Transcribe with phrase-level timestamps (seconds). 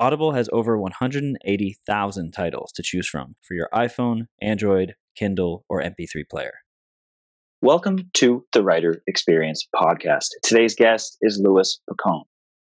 [0.00, 6.28] Audible has over 180,000 titles to choose from for your iPhone, Android, Kindle, or MP3
[6.28, 6.52] player.
[7.62, 10.30] Welcome to the Writer Experience podcast.
[10.42, 12.24] Today's guest is Louis Picone.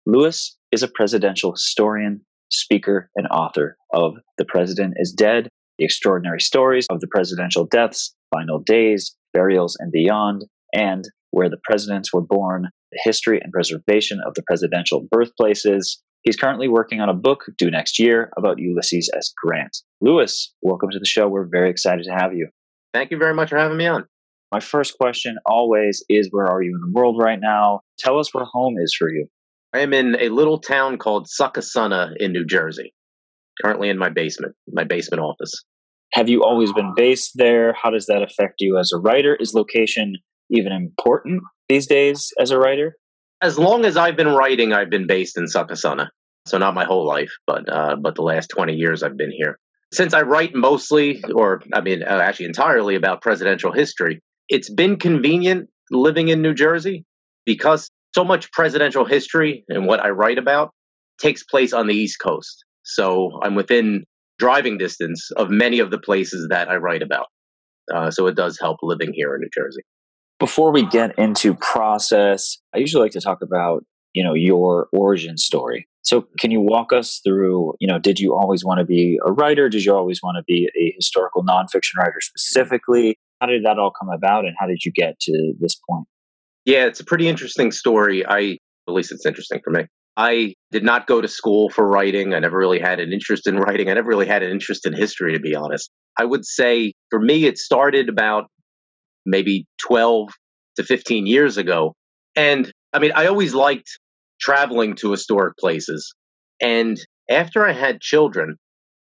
[0.06, 5.48] Louis is a presidential historian, speaker, and author of The President is Dead,
[5.80, 11.58] The Extraordinary Stories of the Presidential Deaths, Final Days, Burials, and Beyond, and Where the
[11.64, 17.08] Presidents Were Born, The History and Preservation of the Presidential Birthplaces, He's currently working on
[17.08, 19.32] a book due next year about Ulysses S.
[19.40, 19.76] Grant.
[20.00, 21.28] Louis, welcome to the show.
[21.28, 22.48] We're very excited to have you.
[22.92, 24.06] Thank you very much for having me on.
[24.50, 27.82] My first question always is Where are you in the world right now?
[28.00, 29.28] Tell us where home is for you.
[29.72, 32.92] I am in a little town called Succasunna in New Jersey,
[33.62, 35.52] currently in my basement, my basement office.
[36.14, 37.72] Have you always been based there?
[37.80, 39.36] How does that affect you as a writer?
[39.36, 40.16] Is location
[40.50, 42.96] even important these days as a writer?
[43.42, 46.08] As long as I've been writing, I've been based in Succasunna.
[46.46, 49.58] So not my whole life, but uh, but the last twenty years I've been here.
[49.92, 54.96] Since I write mostly, or I mean, uh, actually entirely about presidential history, it's been
[54.96, 57.04] convenient living in New Jersey
[57.44, 60.70] because so much presidential history and what I write about
[61.20, 62.64] takes place on the East Coast.
[62.82, 64.04] So I'm within
[64.38, 67.26] driving distance of many of the places that I write about.
[67.92, 69.82] Uh, so it does help living here in New Jersey.
[70.38, 73.84] Before we get into process, I usually like to talk about
[74.16, 75.86] you know your origin story.
[76.00, 79.32] So can you walk us through, you know, did you always want to be a
[79.32, 79.68] writer?
[79.68, 83.18] Did you always want to be a historical nonfiction writer specifically?
[83.40, 86.06] How did that all come about and how did you get to this point?
[86.64, 88.24] Yeah, it's a pretty interesting story.
[88.26, 89.86] I at least it's interesting for me.
[90.16, 92.32] I did not go to school for writing.
[92.32, 93.90] I never really had an interest in writing.
[93.90, 95.90] I never really had an interest in history, to be honest.
[96.18, 98.44] I would say for me, it started about
[99.26, 100.30] maybe 12
[100.76, 101.94] to 15 years ago.
[102.34, 103.98] And I mean, I always liked
[104.40, 106.14] traveling to historic places.
[106.60, 106.98] And
[107.30, 108.56] after I had children,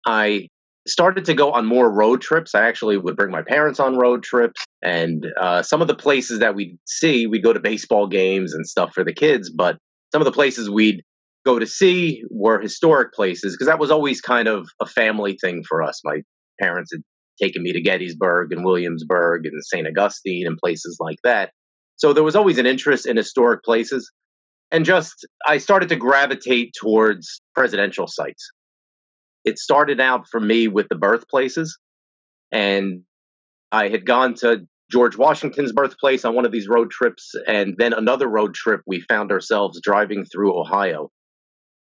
[0.06, 0.48] I
[0.86, 2.54] started to go on more road trips.
[2.54, 6.40] I actually would bring my parents on road trips, and uh, some of the places
[6.40, 9.50] that we'd see, we'd go to baseball games and stuff for the kids.
[9.50, 9.78] But
[10.12, 11.02] some of the places we'd
[11.44, 15.62] go to see were historic places because that was always kind of a family thing
[15.68, 16.00] for us.
[16.04, 16.22] My
[16.60, 17.02] parents had
[17.42, 19.86] taken me to Gettysburg and Williamsburg and St.
[19.86, 21.50] Augustine and places like that.
[21.96, 24.10] So there was always an interest in historic places
[24.74, 28.50] and just I started to gravitate towards presidential sites.
[29.44, 31.78] It started out for me with the birthplaces,
[32.50, 33.02] and
[33.70, 37.92] I had gone to George Washington's birthplace on one of these road trips, and then
[37.92, 38.80] another road trip.
[38.84, 41.08] We found ourselves driving through Ohio,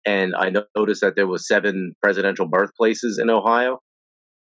[0.04, 3.78] and I noticed that there was seven presidential birthplaces in Ohio.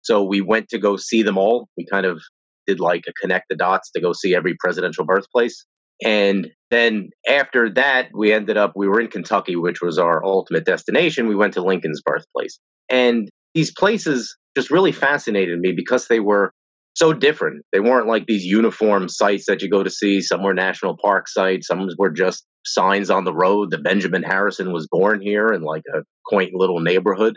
[0.02, 1.68] So we went to go see them all.
[1.76, 2.20] We kind of
[2.66, 5.64] did like a connect the dots to go see every presidential birthplace.
[6.04, 10.64] And then after that, we ended up, we were in Kentucky, which was our ultimate
[10.64, 11.28] destination.
[11.28, 12.58] We went to Lincoln's birthplace.
[12.88, 16.52] And these places just really fascinated me because they were
[16.94, 17.64] so different.
[17.72, 20.20] They weren't like these uniform sites that you go to see.
[20.20, 24.72] Some were national park sites, some were just signs on the road that Benjamin Harrison
[24.72, 27.36] was born here in like a quaint little neighborhood.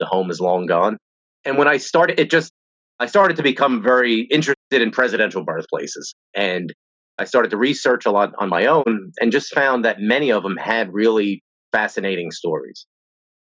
[0.00, 0.98] The home is long gone.
[1.44, 2.50] And when I started, it just,
[2.98, 6.14] I started to become very interested in presidential birthplaces.
[6.34, 6.72] And
[7.18, 10.42] I started to research a lot on my own and just found that many of
[10.42, 11.42] them had really
[11.72, 12.86] fascinating stories,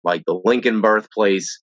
[0.05, 1.63] like the Lincoln birthplace,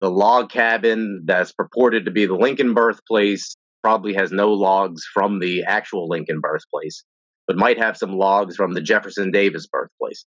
[0.00, 5.38] the log cabin that's purported to be the Lincoln birthplace probably has no logs from
[5.38, 7.04] the actual Lincoln birthplace,
[7.46, 10.24] but might have some logs from the Jefferson Davis birthplace.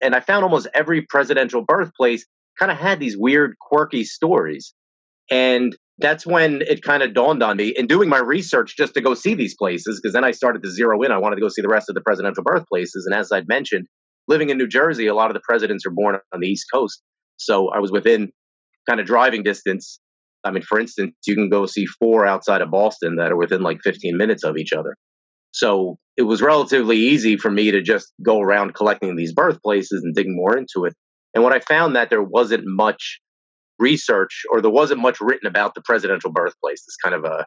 [0.00, 2.24] And I found almost every presidential birthplace
[2.58, 4.74] kind of had these weird, quirky stories.
[5.30, 9.00] And that's when it kind of dawned on me in doing my research just to
[9.00, 11.12] go see these places because then i started to zero in.
[11.12, 13.86] I wanted to go see the rest of the presidential birthplaces and as i'd mentioned
[14.28, 17.02] living in new jersey a lot of the presidents are born on the east coast.
[17.36, 18.30] So i was within
[18.88, 20.00] kind of driving distance.
[20.44, 23.62] I mean for instance you can go see four outside of boston that are within
[23.62, 24.96] like 15 minutes of each other.
[25.52, 30.14] So it was relatively easy for me to just go around collecting these birthplaces and
[30.14, 30.94] digging more into it.
[31.34, 33.20] And what i found that there wasn't much
[33.80, 36.84] research or there wasn't much written about the presidential birthplace.
[36.86, 37.46] It's kind of a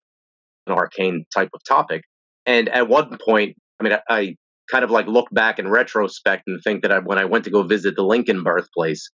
[0.68, 2.04] an arcane type of topic.
[2.46, 4.36] And at one point, I mean, I, I
[4.72, 7.52] kind of like look back in retrospect and think that I, when I went to
[7.52, 9.10] go visit the Lincoln birthplace,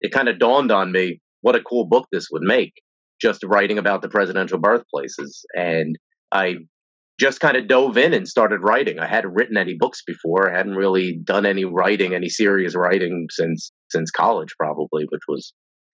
[0.00, 2.72] it kind of dawned on me what a cool book this would make,
[3.20, 5.44] just writing about the presidential birthplaces.
[5.54, 5.96] And
[6.32, 6.56] I
[7.20, 8.98] just kind of dove in and started writing.
[8.98, 10.50] I hadn't written any books before.
[10.50, 15.52] I hadn't really done any writing, any serious writing since since college, probably, which was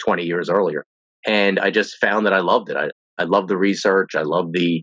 [0.05, 0.85] 20 years earlier.
[1.27, 2.77] And I just found that I loved it.
[2.77, 2.89] I,
[3.19, 4.15] I love the research.
[4.17, 4.83] I love the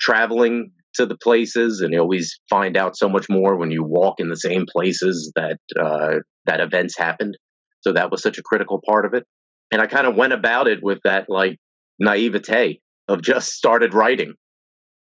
[0.00, 4.16] traveling to the places, and you always find out so much more when you walk
[4.18, 6.16] in the same places that uh,
[6.46, 7.36] that events happened.
[7.82, 9.24] So that was such a critical part of it.
[9.72, 11.56] And I kind of went about it with that like
[11.98, 14.34] naivete of just started writing,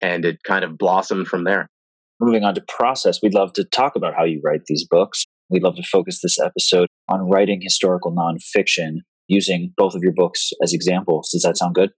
[0.01, 1.67] and it kind of blossomed from there.
[2.19, 5.25] Moving on to process, we'd love to talk about how you write these books.
[5.50, 8.97] We'd love to focus this episode on writing historical nonfiction
[9.29, 11.29] using both of your books as examples.
[11.31, 11.91] Does that sound good?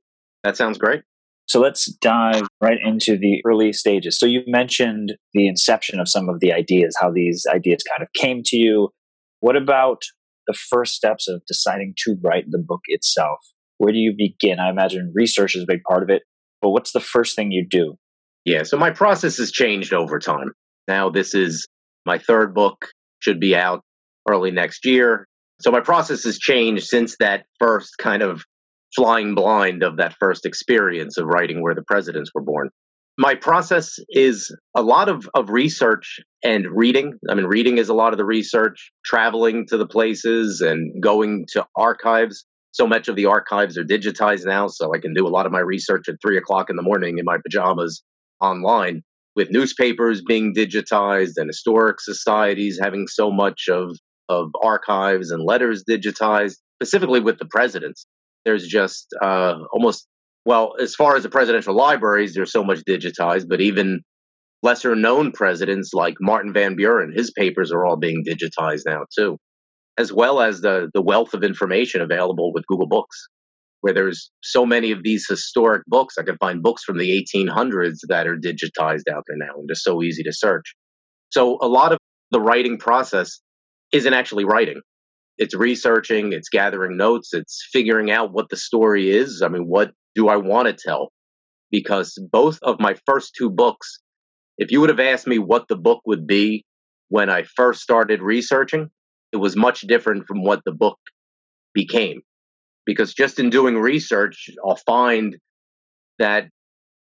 [0.43, 1.01] That sounds great.
[1.47, 4.17] So let's dive right into the early stages.
[4.19, 8.07] So you mentioned the inception of some of the ideas, how these ideas kind of
[8.13, 8.89] came to you.
[9.39, 10.03] What about
[10.47, 13.39] the first steps of deciding to write the book itself?
[13.79, 14.59] Where do you begin?
[14.59, 16.21] I imagine research is a big part of it,
[16.61, 17.95] but what's the first thing you do?
[18.45, 20.51] Yeah, so my process has changed over time.
[20.87, 21.67] Now, this is
[22.05, 22.87] my third book,
[23.19, 23.81] should be out
[24.29, 25.27] early next year.
[25.61, 28.43] So my process has changed since that first kind of
[28.95, 32.69] flying blind of that first experience of writing where the presidents were born.
[33.17, 37.13] My process is a lot of, of research and reading.
[37.29, 41.45] I mean, reading is a lot of the research, traveling to the places and going
[41.53, 42.45] to archives.
[42.71, 45.51] So much of the archives are digitized now, so I can do a lot of
[45.51, 48.01] my research at three o'clock in the morning in my pajamas
[48.39, 49.03] online
[49.35, 53.95] with newspapers being digitized and historic societies having so much of,
[54.31, 58.05] of archives and letters digitized, specifically with the presidents.
[58.45, 60.07] There's just uh, almost
[60.45, 64.01] well as far as the presidential libraries there's so much digitized but even
[64.63, 69.37] lesser known presidents like martin van buren his papers are all being digitized now too
[69.99, 73.27] as well as the the wealth of information available with google books
[73.81, 76.17] where there's so many of these historic books.
[76.17, 79.83] I can find books from the 1800s that are digitized out there now and just
[79.83, 80.73] so easy to search.
[81.29, 81.97] So a lot of
[82.29, 83.41] the writing process
[83.91, 84.81] isn't actually writing
[85.41, 89.41] it's researching, it's gathering notes, it's figuring out what the story is.
[89.43, 91.11] I mean, what do I want to tell?
[91.71, 93.99] Because both of my first two books,
[94.59, 96.63] if you would have asked me what the book would be
[97.09, 98.91] when I first started researching,
[99.31, 100.99] it was much different from what the book
[101.73, 102.21] became.
[102.85, 105.37] Because just in doing research, I'll find
[106.19, 106.49] that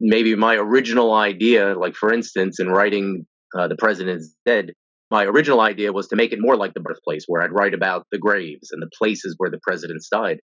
[0.00, 4.72] maybe my original idea, like for instance, in writing uh, The President's Dead,
[5.12, 8.06] my original idea was to make it more like the birthplace, where I'd write about
[8.10, 10.38] the graves and the places where the presidents died.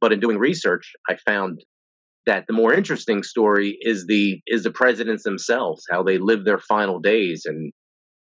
[0.00, 1.60] But in doing research, I found
[2.26, 6.58] that the more interesting story is the is the presidents themselves, how they lived their
[6.58, 7.72] final days, and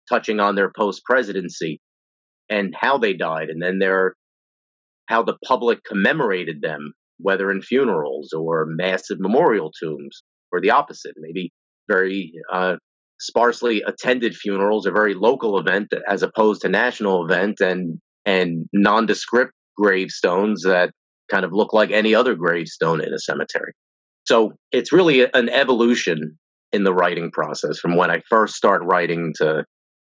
[0.09, 1.81] touching on their post presidency
[2.49, 4.15] and how they died, and then their
[5.07, 11.13] how the public commemorated them, whether in funerals or massive memorial tombs, or the opposite,
[11.19, 11.53] maybe
[11.91, 12.77] very uh,
[13.21, 19.53] sparsely attended funerals, a very local event as opposed to national event, and and nondescript
[19.77, 20.91] gravestones that
[21.31, 23.73] kind of look like any other gravestone in a cemetery.
[24.25, 26.39] So it's really an evolution
[26.73, 29.65] in the writing process from when I first start writing to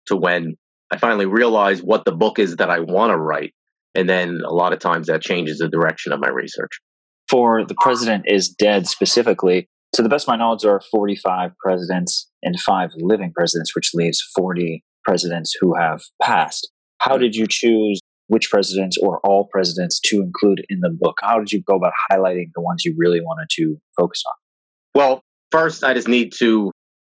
[0.06, 0.54] to when
[0.90, 3.52] I finally realize what the book is that I want to write.
[3.94, 6.70] And then a lot of times that changes the direction of my research.
[7.28, 11.58] For The President is Dead specifically, to the best of my knowledge, there are 45
[11.58, 16.70] presidents and five living presidents, which leaves 40 presidents who have passed.
[16.98, 21.16] How did you choose which presidents or all presidents to include in the book?
[21.20, 24.34] How did you go about highlighting the ones you really wanted to focus on?
[24.94, 26.70] Well, first, I just need to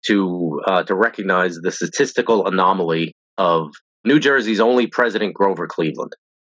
[0.07, 3.73] to uh, to recognize the statistical anomaly of
[4.07, 6.13] New Jersey's only president, Grover Cleveland.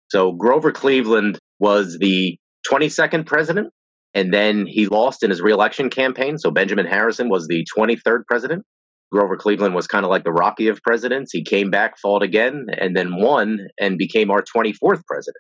[0.08, 2.38] So Grover Cleveland was the
[2.72, 3.74] 22nd president
[4.13, 6.38] and then he lost in his reelection campaign.
[6.38, 8.63] So Benjamin Harrison was the 23rd president.
[9.12, 11.32] Grover Cleveland was kind of like the Rocky of presidents.
[11.32, 15.38] He came back, fought again, and then won and became our 24th president.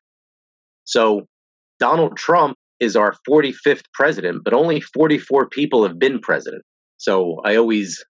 [0.85, 1.25] So
[1.79, 6.63] Donald Trump is our 45th president, but only 44 people have been president.
[6.97, 8.03] So I always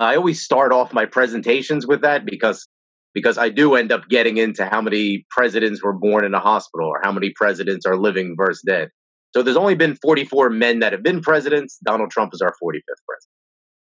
[0.00, 2.66] I always start off my presentations with that because
[3.14, 6.88] because I do end up getting into how many presidents were born in a hospital
[6.88, 8.88] or how many presidents are living versus dead.
[9.34, 11.78] So there's only been 44 men that have been presidents.
[11.84, 13.32] Donald Trump is our 45th president.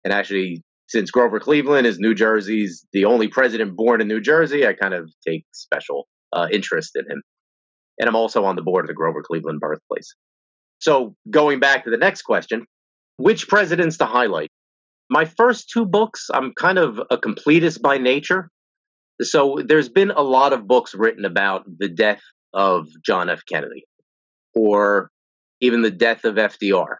[0.04, 4.66] And actually, since Grover Cleveland is New Jersey's the only president born in New Jersey,
[4.66, 7.22] I kind of take special uh, interest in him.
[8.00, 10.16] And I'm also on the board of the Grover Cleveland birthplace.
[10.80, 12.66] So going back to the next question,
[13.18, 14.50] which presidents to highlight?
[15.10, 18.50] My first two books, I'm kind of a completist by nature.
[19.22, 22.22] So there's been a lot of books written about the death
[22.54, 23.42] of John F.
[23.52, 23.84] Kennedy
[24.56, 25.12] or
[25.62, 26.96] even the death of FDR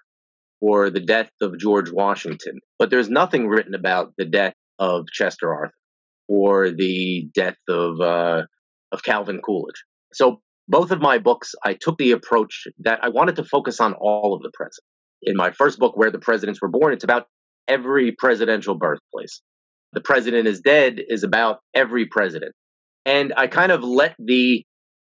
[0.62, 2.60] or the death of George Washington.
[2.78, 5.74] But there's nothing written about the death of Chester Arthur
[6.28, 8.44] or the death of uh,
[8.92, 9.84] of Calvin Coolidge.
[10.14, 13.94] So both of my books, I took the approach that I wanted to focus on
[13.94, 14.86] all of the presidents.
[15.24, 17.28] In my first book, Where the Presidents Were Born, it's about
[17.68, 19.42] every presidential birthplace.
[19.94, 22.54] The President is Dead is about every president.
[23.06, 24.64] And I kind of let the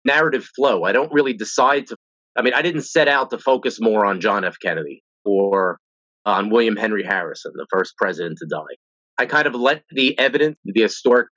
[0.05, 0.83] narrative flow.
[0.83, 1.97] I don't really decide to,
[2.37, 4.55] I mean, I didn't set out to focus more on John F.
[4.61, 5.79] Kennedy or
[6.25, 8.75] on William Henry Harrison, the first president to die.
[9.17, 11.27] I kind of let the evidence, the historic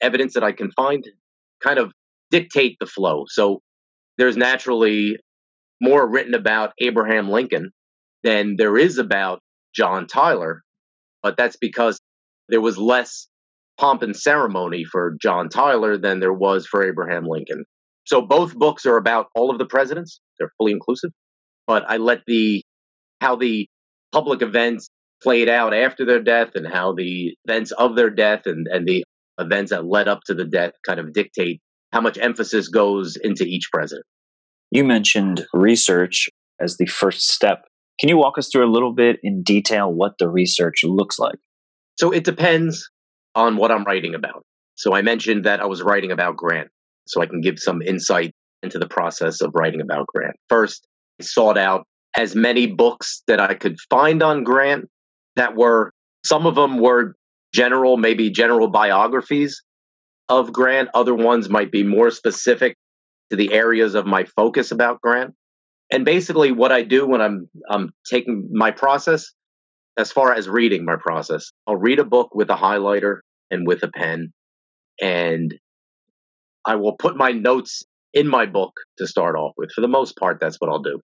[0.00, 1.04] evidence that I can find,
[1.62, 1.92] kind of
[2.30, 3.24] dictate the flow.
[3.28, 3.62] So
[4.18, 5.16] there's naturally
[5.80, 7.70] more written about Abraham Lincoln
[8.22, 9.40] than there is about
[9.74, 10.62] John Tyler,
[11.22, 11.98] but that's because
[12.48, 13.28] there was less
[13.78, 17.64] pomp and ceremony for John Tyler than there was for Abraham Lincoln.
[18.04, 20.20] So both books are about all of the presidents.
[20.38, 21.10] They're fully inclusive,
[21.66, 22.62] but I let the
[23.20, 23.68] how the
[24.12, 24.88] public events
[25.22, 29.04] played out after their death and how the events of their death and, and the
[29.38, 31.60] events that led up to the death kind of dictate
[31.92, 34.04] how much emphasis goes into each president.
[34.70, 36.28] You mentioned research
[36.60, 37.66] as the first step.
[38.00, 41.38] Can you walk us through a little bit in detail what the research looks like?
[41.98, 42.90] So it depends
[43.34, 44.44] on what I'm writing about.
[44.74, 46.68] So I mentioned that I was writing about Grant,
[47.06, 48.32] so I can give some insight
[48.62, 50.36] into the process of writing about Grant.
[50.48, 50.86] First,
[51.20, 54.88] I sought out as many books that I could find on Grant
[55.36, 55.92] that were,
[56.24, 57.14] some of them were
[57.52, 59.62] general, maybe general biographies
[60.28, 60.88] of Grant.
[60.94, 62.76] Other ones might be more specific
[63.30, 65.34] to the areas of my focus about Grant.
[65.90, 69.32] And basically, what I do when I'm I'm taking my process,
[69.98, 73.82] as far as reading my process, I'll read a book with a highlighter and with
[73.82, 74.32] a pen,
[75.00, 75.54] and
[76.64, 77.82] I will put my notes
[78.14, 79.70] in my book to start off with.
[79.72, 81.00] For the most part, that's what I'll do.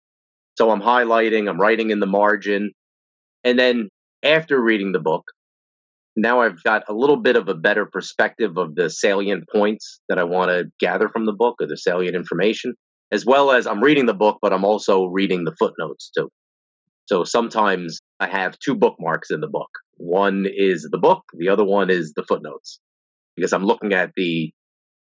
[0.56, 2.72] So I'm highlighting, I'm writing in the margin,
[3.44, 3.88] and then
[4.22, 5.22] after reading the book,
[6.16, 10.18] now I've got a little bit of a better perspective of the salient points that
[10.18, 12.74] I want to gather from the book or the salient information,
[13.12, 16.28] as well as I'm reading the book, but I'm also reading the footnotes too.
[17.06, 19.70] So sometimes I have two bookmarks in the book.
[19.96, 22.80] One is the book, the other one is the footnotes,
[23.36, 24.50] because I'm looking at the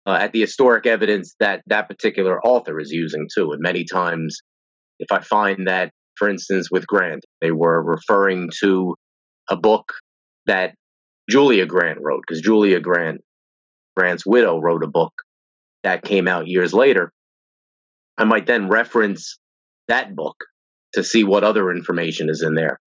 [0.05, 3.51] uh, at the historic evidence that that particular author is using too.
[3.51, 4.38] And many times,
[5.00, 8.95] if I find that, for instance, with Grant, they were referring to
[9.50, 9.93] a book
[10.45, 10.75] that
[11.29, 13.22] Julia Grant wrote, because Julia Grant,
[13.95, 15.13] Grant's widow, wrote a book
[15.83, 17.12] that came out years later.
[18.17, 19.39] I might then reference
[19.88, 20.36] that book
[20.93, 22.79] to see what other information is in there.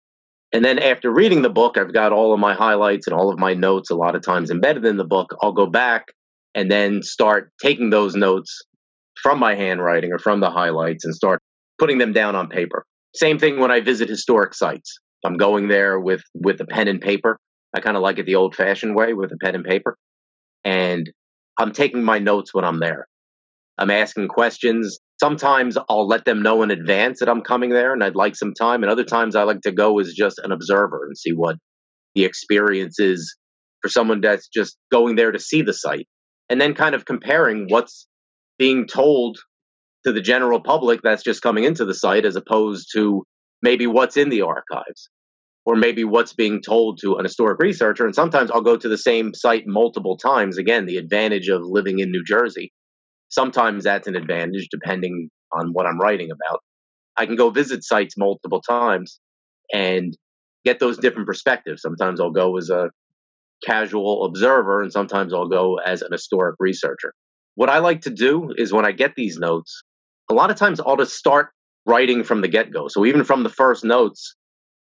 [0.52, 3.38] And then after reading the book, I've got all of my highlights and all of
[3.38, 5.34] my notes a lot of times embedded in the book.
[5.40, 6.12] I'll go back
[6.54, 8.62] and then start taking those notes
[9.22, 11.40] from my handwriting or from the highlights and start
[11.78, 12.84] putting them down on paper.
[13.14, 14.98] Same thing when I visit historic sites.
[15.24, 17.38] I'm going there with with a pen and paper
[17.74, 19.98] I kind of like it the old fashioned way with a pen and paper.
[20.64, 21.10] And
[21.58, 23.08] I'm taking my notes when I'm there.
[23.76, 25.00] I'm asking questions.
[25.20, 28.54] Sometimes I'll let them know in advance that I'm coming there and I'd like some
[28.54, 28.82] time.
[28.82, 31.56] And other times I like to go as just an observer and see what
[32.14, 33.36] the experience is
[33.82, 36.06] for someone that's just going there to see the site.
[36.48, 38.06] And then kind of comparing what's
[38.58, 39.38] being told
[40.04, 43.24] to the general public that's just coming into the site as opposed to
[43.62, 45.08] maybe what's in the archives
[45.64, 48.04] or maybe what's being told to an historic researcher.
[48.04, 50.58] And sometimes I'll go to the same site multiple times.
[50.58, 52.70] Again, the advantage of living in New Jersey.
[53.30, 56.60] Sometimes that's an advantage depending on what I'm writing about.
[57.16, 59.18] I can go visit sites multiple times
[59.72, 60.16] and
[60.64, 61.80] get those different perspectives.
[61.80, 62.90] Sometimes I'll go as a
[63.64, 67.12] casual observer, and sometimes I'll go as an historic researcher.
[67.54, 69.82] What I like to do is when I get these notes,
[70.30, 71.50] a lot of times I'll just start
[71.86, 72.88] writing from the get go.
[72.88, 74.34] So even from the first notes,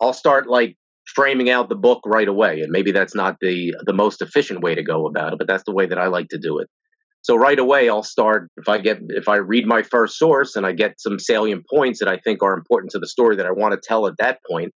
[0.02, 0.76] I'll start like
[1.06, 2.62] framing out the book right away.
[2.62, 5.64] And maybe that's not the the most efficient way to go about it, but that's
[5.64, 6.68] the way that I like to do it.
[7.24, 10.66] So right away I'll start if I get if I read my first source and
[10.66, 13.52] I get some salient points that I think are important to the story that I
[13.52, 14.74] want to tell at that point,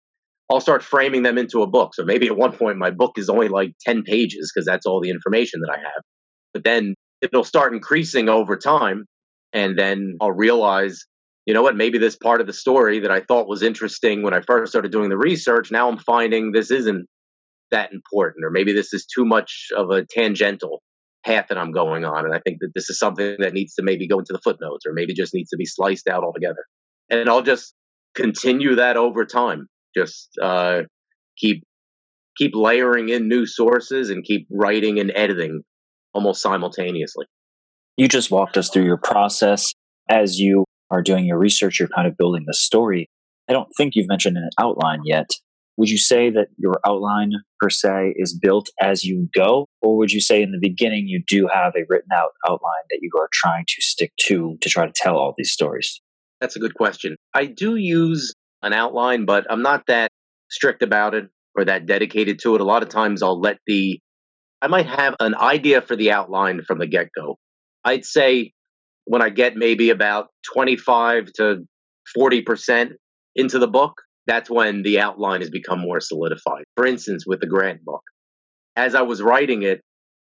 [0.51, 1.95] I'll start framing them into a book.
[1.95, 5.01] So maybe at one point my book is only like 10 pages because that's all
[5.01, 6.03] the information that I have.
[6.53, 9.05] But then it'll start increasing over time
[9.53, 11.05] and then I'll realize
[11.45, 14.33] you know what, maybe this part of the story that I thought was interesting when
[14.33, 17.05] I first started doing the research, now I'm finding this isn't
[17.71, 20.81] that important, or maybe this is too much of a tangential
[21.23, 22.25] path that I'm going on.
[22.25, 24.85] And I think that this is something that needs to maybe go into the footnotes,
[24.87, 26.65] or maybe just needs to be sliced out altogether.
[27.09, 27.75] And I'll just
[28.15, 29.67] continue that over time.
[29.95, 30.83] Just uh,
[31.37, 31.63] keep
[32.37, 35.61] keep layering in new sources and keep writing and editing
[36.13, 37.25] almost simultaneously.
[37.97, 39.73] You just walked us through your process
[40.09, 43.09] as you are doing your research, you're kind of building the story.
[43.49, 45.29] I don't think you've mentioned an outline yet.
[45.77, 49.67] Would you say that your outline per se is built as you go?
[49.81, 52.99] Or would you say in the beginning you do have a written out outline that
[53.01, 56.01] you are trying to stick to to try to tell all these stories?
[56.39, 57.17] That's a good question.
[57.33, 58.33] I do use
[58.65, 60.10] an outline, but I'm not that
[60.50, 62.62] strict about it or that dedicated to it.
[62.62, 64.00] A lot of times I'll let the,
[64.62, 67.38] I might have an idea for the outline from the get go.
[67.86, 68.51] I'd say
[69.05, 71.65] when I get maybe about 25 to
[72.17, 72.91] 40%
[73.36, 76.63] into the book, that's when the outline has become more solidified.
[76.75, 78.01] For instance, with the Grant book,
[78.75, 79.81] as I was writing it,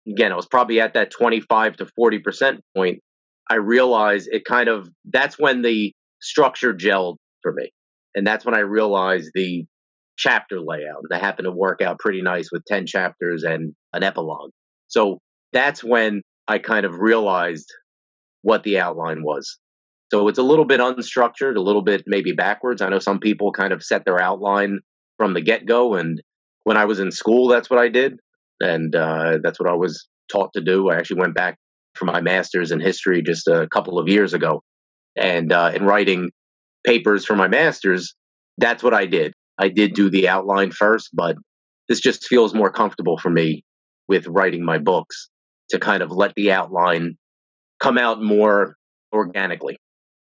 [0.09, 3.01] again, I was probably at that 25 to 40% point.
[3.51, 7.71] I realized it kind of, that's when the structure gelled for me.
[8.19, 9.65] And that's when I realized the
[10.17, 11.05] chapter layout.
[11.09, 14.51] That happened to work out pretty nice with 10 chapters and an epilogue.
[14.89, 15.21] So
[15.53, 17.73] that's when I kind of realized
[18.43, 19.57] what the outline was.
[20.11, 22.83] So it's a little bit unstructured, a little bit maybe backwards.
[22.83, 24.81] I know some people kind of set their outline
[25.17, 25.95] from the get go.
[25.95, 26.21] And
[26.65, 28.19] when I was in school, that's what I did.
[28.61, 30.91] And uh, that's what I was taught to do.
[30.91, 31.57] I actually went back
[31.95, 34.65] for my master's in history just a couple of years ago.
[35.15, 36.31] And uh, in writing
[36.89, 38.15] papers for my master's,
[38.57, 39.35] that's what I did.
[39.59, 41.37] I did do the outline first, but
[41.89, 43.63] this just feels more comfortable for me
[44.09, 45.29] with writing my books
[45.71, 47.17] to kind of let the outline
[47.79, 48.75] come out more
[49.13, 49.77] organically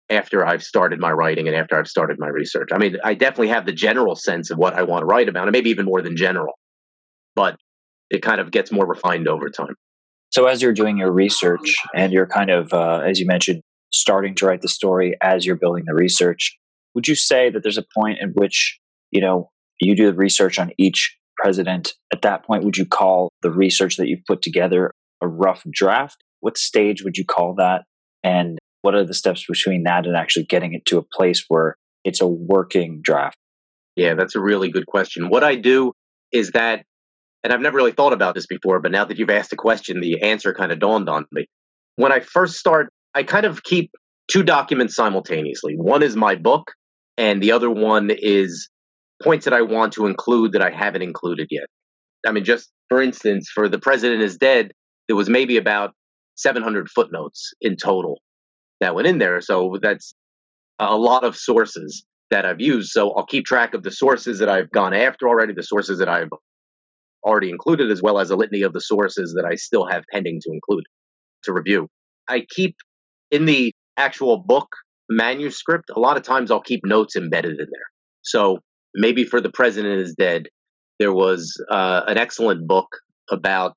[0.08, 2.70] after I've started my writing and after I've started my research.
[2.72, 5.46] I mean, I definitely have the general sense of what I want to write about,
[5.46, 6.54] and maybe even more than general,
[7.34, 7.56] but
[8.10, 9.74] it kind of gets more refined over time.
[10.30, 13.62] So, as you're doing your research and you're kind of, uh, as you mentioned,
[13.94, 16.56] starting to write the story as you're building the research,
[16.94, 18.78] would you say that there's a point in which,
[19.10, 21.94] you know, you do the research on each president?
[22.12, 26.22] At that point, would you call the research that you've put together a rough draft?
[26.40, 27.84] What stage would you call that?
[28.22, 31.76] And what are the steps between that and actually getting it to a place where
[32.04, 33.36] it's a working draft?
[33.96, 35.28] Yeah, that's a really good question.
[35.28, 35.92] What I do
[36.32, 36.84] is that,
[37.42, 40.00] and I've never really thought about this before, but now that you've asked the question,
[40.00, 41.46] the answer kind of dawned on me.
[41.96, 43.90] When I first start, I kind of keep
[44.30, 45.74] two documents simultaneously.
[45.76, 46.72] One is my book,
[47.16, 48.68] and the other one is
[49.22, 51.66] points that I want to include that I haven't included yet.
[52.26, 54.72] I mean, just for instance, for The President is Dead,
[55.06, 55.92] there was maybe about
[56.36, 58.20] 700 footnotes in total
[58.80, 59.40] that went in there.
[59.40, 60.14] So that's
[60.78, 62.90] a lot of sources that I've used.
[62.90, 66.08] So I'll keep track of the sources that I've gone after already, the sources that
[66.08, 66.30] I've
[67.22, 70.40] already included, as well as a litany of the sources that I still have pending
[70.42, 70.84] to include
[71.44, 71.88] to review.
[72.28, 72.74] I keep
[73.34, 74.68] in the actual book
[75.08, 77.88] manuscript, a lot of times I'll keep notes embedded in there.
[78.22, 78.60] So
[78.94, 80.44] maybe for The President is Dead,
[81.00, 82.86] there was uh, an excellent book
[83.28, 83.72] about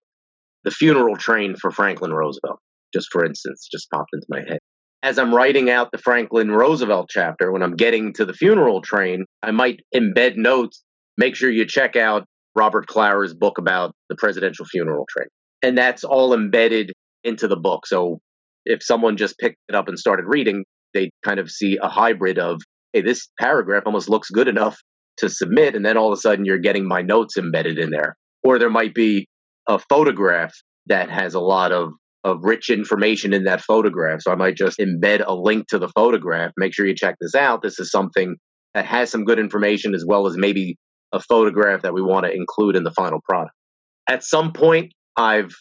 [0.64, 2.60] the funeral train for Franklin Roosevelt,
[2.94, 4.60] just for instance, just popped into my head.
[5.02, 9.26] As I'm writing out the Franklin Roosevelt chapter, when I'm getting to the funeral train,
[9.42, 10.84] I might embed notes.
[11.18, 15.28] Make sure you check out Robert Klara's book about the presidential funeral train.
[15.64, 16.92] And that's all embedded
[17.24, 17.88] into the book.
[17.88, 18.20] So
[18.68, 22.40] if someone just picked it up and started reading, they kind of see a hybrid
[22.40, 22.62] of,
[22.94, 24.78] hey, this paragraph almost looks good enough
[25.18, 25.76] to submit.
[25.76, 28.16] And then all of a sudden you're getting my notes embedded in there.
[28.44, 29.28] Or there might be
[29.68, 30.54] a photograph
[30.86, 31.92] that has a lot of
[32.24, 34.22] of rich information in that photograph.
[34.22, 36.52] So I might just embed a link to the photograph.
[36.58, 37.62] Make sure you check this out.
[37.62, 38.36] This is something
[38.74, 40.76] that has some good information as well as maybe
[41.14, 43.54] a photograph that we want to include in the final product.
[44.10, 45.52] At some point, I've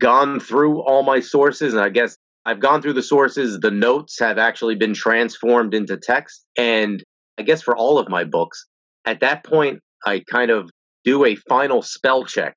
[0.00, 3.58] gone through all my sources, and I guess I've gone through the sources.
[3.58, 6.46] The notes have actually been transformed into text.
[6.56, 7.02] And
[7.38, 8.66] I guess for all of my books,
[9.04, 10.70] at that point, I kind of
[11.04, 12.54] do a final spell check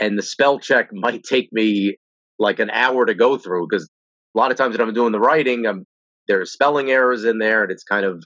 [0.00, 1.96] and the spell check might take me
[2.38, 3.88] like an hour to go through because
[4.34, 5.84] a lot of times when I'm doing the writing, um, I'm,
[6.28, 8.22] there's spelling errors in there, and it's kind of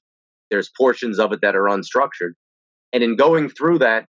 [0.50, 2.32] there's portions of it that are unstructured.
[2.92, 4.06] And in going through that,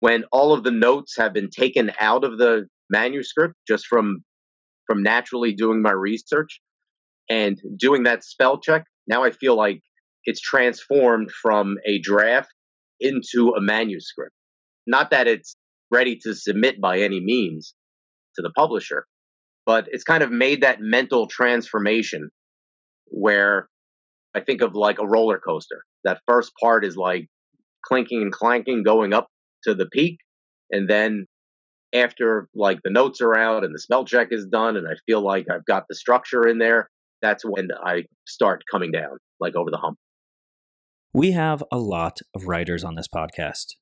[0.00, 4.22] when all of the notes have been taken out of the manuscript just from
[4.86, 6.60] from naturally doing my research
[7.28, 9.80] and doing that spell check, now I feel like
[10.24, 12.52] it's transformed from a draft
[13.00, 14.32] into a manuscript.
[14.86, 15.56] Not that it's
[15.90, 17.74] ready to submit by any means
[18.36, 19.06] to the publisher.
[19.64, 22.30] But it's kind of made that mental transformation
[23.06, 23.68] where
[24.34, 25.82] I think of like a roller coaster.
[26.04, 27.26] That first part is like
[27.84, 29.28] clinking and clanking going up
[29.64, 30.18] to the peak.
[30.70, 31.26] And then
[31.96, 35.20] after like the notes are out and the spell check is done and I feel
[35.20, 36.88] like I've got the structure in there,
[37.22, 39.98] that's when I start coming down like over the hump.
[41.12, 43.74] We have a lot of writers on this podcast.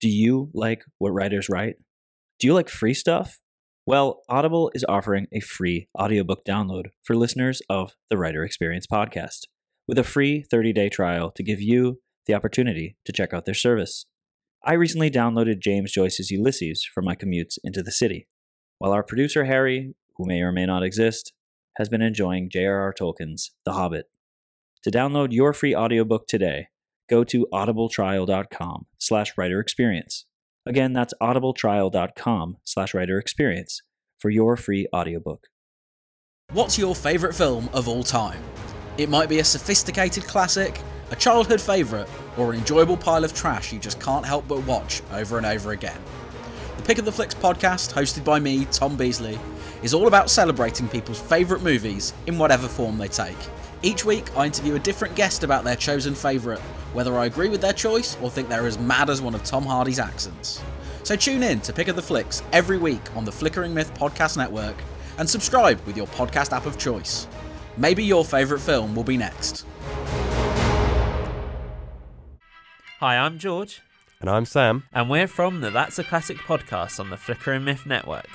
[0.00, 1.76] Do you like what writers write?
[2.38, 3.38] Do you like free stuff?
[3.86, 9.46] Well, Audible is offering a free audiobook download for listeners of the Writer Experience podcast.
[9.88, 13.54] with a free 30 day trial to give you the opportunity to check out their
[13.54, 14.04] service.
[14.68, 18.26] I recently downloaded James Joyce's Ulysses for my commutes into the city,
[18.78, 21.32] while our producer Harry, who may or may not exist,
[21.76, 22.92] has been enjoying J.R.R.
[22.92, 24.06] Tolkien's The Hobbit.
[24.82, 26.66] To download your free audiobook today,
[27.08, 30.26] go to audibletrial.com slash writer experience.
[30.66, 33.82] Again, that's audibletrial.com slash writer experience
[34.18, 35.46] for your free audiobook.
[36.52, 38.42] What's your favourite film of all time?
[38.98, 43.72] It might be a sophisticated classic, a childhood favourite, or an enjoyable pile of trash
[43.72, 46.00] you just can't help but watch over and over again.
[46.76, 49.38] The Pick of the Flicks podcast, hosted by me, Tom Beasley,
[49.82, 53.36] is all about celebrating people's favourite movies in whatever form they take.
[53.82, 56.60] Each week, I interview a different guest about their chosen favourite,
[56.92, 59.64] whether I agree with their choice or think they're as mad as one of Tom
[59.64, 60.62] Hardy's accents.
[61.02, 64.36] So tune in to Pick of the Flicks every week on the Flickering Myth Podcast
[64.36, 64.76] Network
[65.18, 67.28] and subscribe with your podcast app of choice.
[67.76, 69.64] Maybe your favourite film will be next.
[73.00, 73.82] Hi, I'm George.
[74.22, 74.84] And I'm Sam.
[74.90, 78.30] And we're from the That's a Classic podcast on the Flickering Myth Network.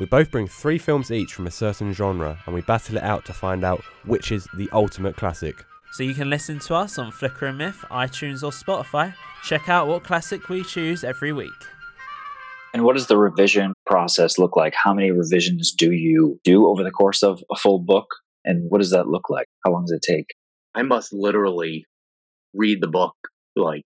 [0.00, 3.24] We both bring three films each from a certain genre and we battle it out
[3.26, 5.64] to find out which is the ultimate classic.
[5.92, 9.14] So you can listen to us on Flickering Myth, iTunes, or Spotify.
[9.44, 11.52] Check out what classic we choose every week.
[12.72, 14.74] And what does the revision process look like?
[14.74, 18.08] How many revisions do you do over the course of a full book?
[18.44, 19.46] And what does that look like?
[19.64, 20.34] How long does it take?
[20.74, 21.86] I must literally
[22.54, 23.14] read the book
[23.56, 23.82] like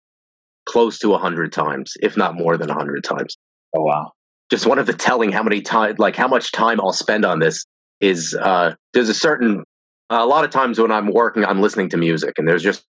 [0.67, 3.37] close to a hundred times, if not more than a hundred times.
[3.77, 4.13] Oh wow!
[4.51, 7.39] Just one of the telling how many times, like how much time I'll spend on
[7.39, 7.65] this
[8.01, 9.65] is uh, there's a certain
[10.11, 12.85] a lot of times when I'm working, I'm listening to music, and there's just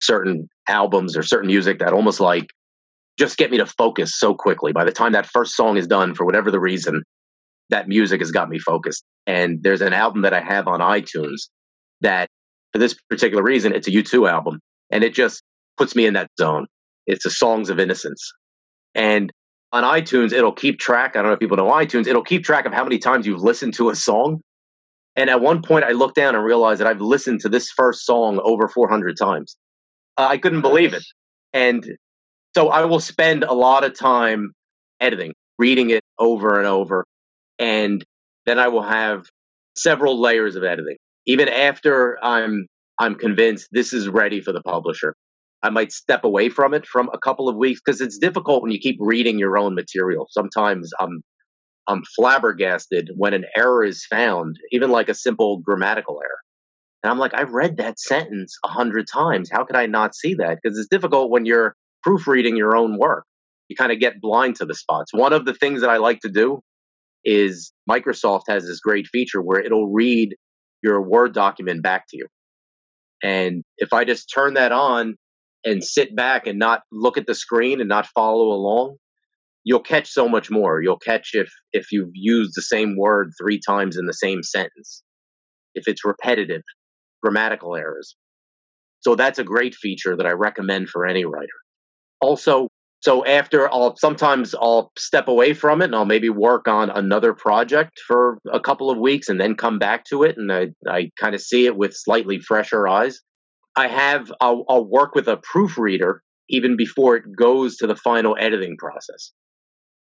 [0.00, 2.46] certain albums or certain music that almost like
[3.18, 4.72] just get me to focus so quickly.
[4.72, 7.02] By the time that first song is done, for whatever the reason,
[7.70, 9.04] that music has got me focused.
[9.26, 11.48] And there's an album that I have on iTunes
[12.00, 12.28] that,
[12.72, 15.42] for this particular reason, it's a U2 album, and it just
[15.76, 16.66] puts me in that zone.
[17.06, 18.32] It's the Songs of Innocence.
[18.94, 19.32] And
[19.72, 21.16] on iTunes, it'll keep track.
[21.16, 23.42] I don't know if people know iTunes, it'll keep track of how many times you've
[23.42, 24.40] listened to a song.
[25.16, 28.04] And at one point, I looked down and realized that I've listened to this first
[28.04, 29.56] song over 400 times.
[30.16, 31.04] Uh, I couldn't believe it.
[31.52, 31.86] And
[32.56, 34.52] so I will spend a lot of time
[35.00, 37.04] editing, reading it over and over.
[37.58, 38.04] And
[38.46, 39.26] then I will have
[39.76, 40.96] several layers of editing.
[41.26, 42.66] Even after I'm
[43.00, 45.14] I'm convinced this is ready for the publisher.
[45.64, 48.70] I might step away from it from a couple of weeks because it's difficult when
[48.70, 50.28] you keep reading your own material.
[50.30, 51.22] Sometimes I'm
[51.88, 56.38] I'm flabbergasted when an error is found, even like a simple grammatical error.
[57.02, 59.48] And I'm like, I've read that sentence a hundred times.
[59.50, 60.58] How could I not see that?
[60.62, 63.24] Because it's difficult when you're proofreading your own work.
[63.68, 65.14] You kind of get blind to the spots.
[65.14, 66.60] One of the things that I like to do
[67.24, 70.36] is Microsoft has this great feature where it'll read
[70.82, 72.26] your Word document back to you.
[73.22, 75.16] And if I just turn that on
[75.64, 78.96] and sit back and not look at the screen and not follow along,
[79.64, 80.82] you'll catch so much more.
[80.82, 85.02] You'll catch if if you've used the same word three times in the same sentence,
[85.74, 86.62] if it's repetitive,
[87.22, 88.16] grammatical errors.
[89.00, 91.46] So that's a great feature that I recommend for any writer.
[92.20, 92.68] Also,
[93.00, 97.34] so after I'll sometimes I'll step away from it and I'll maybe work on another
[97.34, 101.10] project for a couple of weeks and then come back to it and I, I
[101.20, 103.20] kind of see it with slightly fresher eyes.
[103.76, 108.36] I have I'll, I'll work with a proofreader even before it goes to the final
[108.38, 109.32] editing process.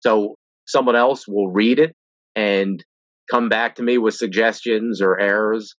[0.00, 1.94] So someone else will read it
[2.37, 2.83] and
[3.31, 5.74] come back to me with suggestions or errors.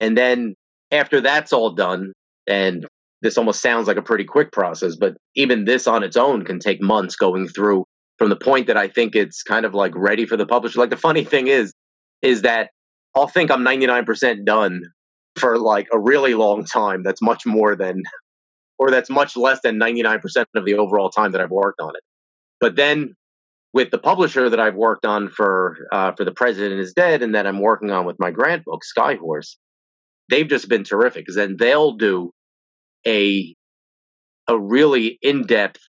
[0.00, 0.54] And then
[0.90, 2.12] after that's all done,
[2.46, 2.86] and
[3.22, 6.58] this almost sounds like a pretty quick process, but even this on its own can
[6.58, 7.84] take months going through
[8.18, 10.80] from the point that I think it's kind of like ready for the publisher.
[10.80, 11.72] Like the funny thing is,
[12.22, 12.70] is that
[13.14, 14.82] I'll think I'm 99% done
[15.38, 17.02] for like a really long time.
[17.02, 18.02] That's much more than,
[18.78, 20.20] or that's much less than 99%
[20.54, 22.02] of the overall time that I've worked on it.
[22.60, 23.14] But then
[23.72, 27.34] with the publisher that I've worked on for uh, for the President is Dead, and
[27.34, 29.56] that I'm working on with my grant book Skyhorse,
[30.30, 31.22] they've just been terrific.
[31.22, 32.32] Because then they'll do
[33.06, 33.54] a
[34.48, 35.80] a really in depth,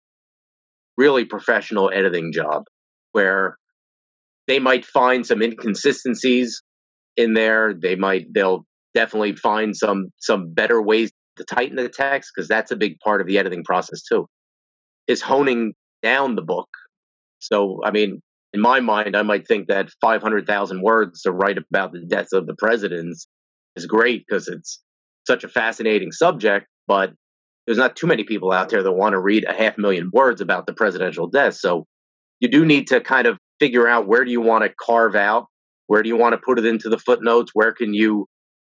[0.97, 2.65] really professional editing job
[3.13, 3.57] where
[4.49, 6.63] they might find some inconsistencies
[7.17, 7.73] in there.
[7.73, 12.73] They might they'll definitely find some some better ways to tighten the text because that's
[12.73, 14.27] a big part of the editing process too.
[15.07, 16.69] Is honing down the book
[17.39, 21.93] so, I mean, in my mind, I might think that 500,000 words to write about
[21.93, 23.27] the deaths of the presidents
[23.77, 24.83] is great because it's
[25.27, 27.13] such a fascinating subject, but
[27.67, 30.41] there's not too many people out there that want to read a half million words
[30.41, 31.61] about the presidential deaths.
[31.61, 31.87] So
[32.41, 35.47] you do need to kind of figure out where do you want to carve out,
[35.87, 38.27] where do you want to put it into the footnotes, where can you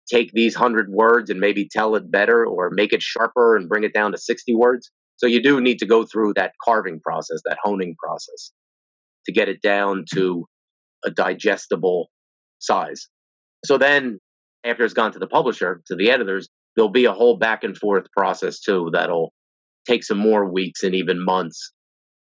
[0.09, 3.83] take these 100 words and maybe tell it better or make it sharper and bring
[3.83, 4.89] it down to 60 words.
[5.17, 8.51] So you do need to go through that carving process, that honing process
[9.25, 10.45] to get it down to
[11.05, 12.09] a digestible
[12.59, 13.07] size.
[13.65, 14.19] So then
[14.65, 17.77] after it's gone to the publisher, to the editors, there'll be a whole back and
[17.77, 19.33] forth process too that'll
[19.87, 21.71] take some more weeks and even months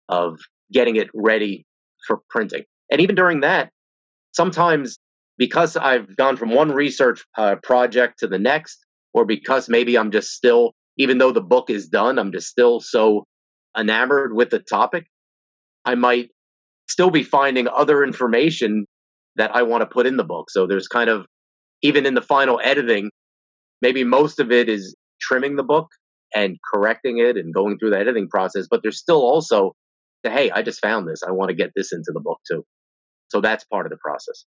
[0.10, 0.38] of
[0.72, 1.66] getting it ready
[2.08, 2.64] for printing.
[2.90, 3.72] And even during that,
[4.34, 4.98] sometimes
[5.42, 10.12] because I've gone from one research uh, project to the next, or because maybe I'm
[10.12, 13.26] just still, even though the book is done, I'm just still so
[13.76, 15.08] enamored with the topic,
[15.84, 16.30] I might
[16.88, 18.86] still be finding other information
[19.36, 20.52] that I want to put in the book.
[20.52, 21.26] So there's kind of,
[21.82, 23.10] even in the final editing,
[23.82, 25.88] maybe most of it is trimming the book
[26.36, 29.74] and correcting it and going through the editing process, but there's still also
[30.22, 31.24] hey, I just found this.
[31.28, 32.64] I want to get this into the book too.
[33.30, 34.46] So that's part of the process.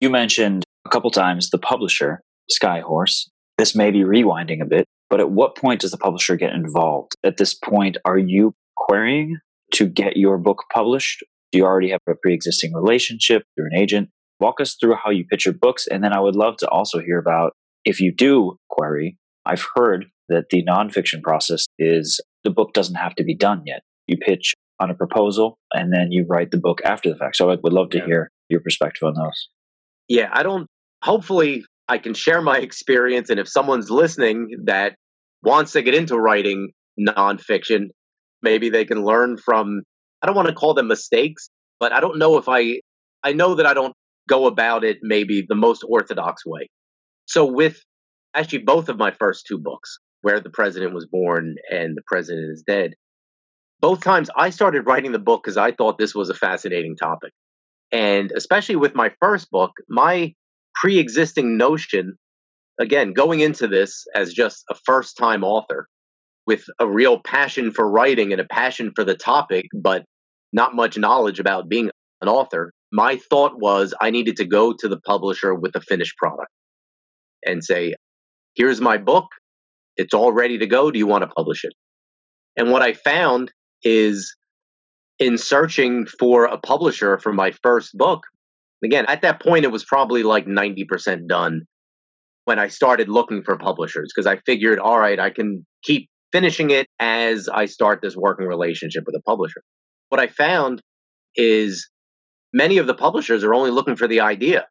[0.00, 3.28] You mentioned a couple times the publisher, Skyhorse.
[3.56, 7.14] This may be rewinding a bit, but at what point does the publisher get involved?
[7.24, 9.38] At this point, are you querying
[9.72, 11.24] to get your book published?
[11.50, 14.10] Do you already have a pre existing relationship through an agent?
[14.38, 15.88] Walk us through how you pitch your books.
[15.88, 19.16] And then I would love to also hear about if you do query.
[19.44, 23.82] I've heard that the nonfiction process is the book doesn't have to be done yet.
[24.06, 27.36] You pitch on a proposal and then you write the book after the fact.
[27.36, 28.06] So I would love to yeah.
[28.06, 29.48] hear your perspective on those.
[30.08, 30.66] Yeah, I don't,
[31.02, 33.30] hopefully, I can share my experience.
[33.30, 34.94] And if someone's listening that
[35.42, 37.88] wants to get into writing nonfiction,
[38.42, 39.82] maybe they can learn from,
[40.22, 41.48] I don't want to call them mistakes,
[41.80, 42.80] but I don't know if I,
[43.22, 43.94] I know that I don't
[44.28, 46.68] go about it maybe the most orthodox way.
[47.26, 47.80] So with
[48.34, 52.52] actually both of my first two books, Where the President Was Born and The President
[52.52, 52.92] Is Dead,
[53.80, 57.32] both times I started writing the book because I thought this was a fascinating topic.
[57.92, 60.34] And especially with my first book, my
[60.74, 62.16] pre existing notion,
[62.78, 65.88] again, going into this as just a first time author
[66.46, 70.04] with a real passion for writing and a passion for the topic, but
[70.52, 71.90] not much knowledge about being
[72.22, 76.16] an author, my thought was I needed to go to the publisher with a finished
[76.16, 76.50] product
[77.44, 77.94] and say,
[78.54, 79.26] here's my book.
[79.96, 80.90] It's all ready to go.
[80.90, 81.72] Do you want to publish it?
[82.56, 84.34] And what I found is
[85.18, 88.22] in searching for a publisher for my first book,
[88.84, 91.62] again, at that point, it was probably like 90% done
[92.44, 96.70] when I started looking for publishers because I figured, all right, I can keep finishing
[96.70, 99.62] it as I start this working relationship with a publisher.
[100.08, 100.80] What I found
[101.36, 101.88] is
[102.52, 104.66] many of the publishers are only looking for the idea.